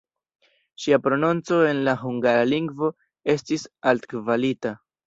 [0.85, 2.93] Ŝia prononco en la hungara lingvo
[3.37, 4.79] estis altkvalita.